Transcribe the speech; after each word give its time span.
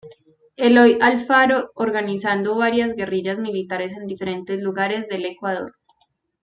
Eloy 0.57 0.97
Alfaro 0.99 1.73
organizando 1.75 2.55
varias 2.55 2.95
guerrillas 2.95 3.37
militares 3.37 3.93
en 3.93 4.07
diferentes 4.07 4.59
lugares 4.59 5.07
del 5.07 5.27
Ecuador. 5.27 5.75